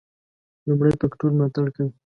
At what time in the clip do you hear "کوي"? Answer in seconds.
1.75-1.91